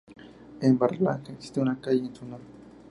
[0.61, 2.39] En Berlanga existe una calle en su honor.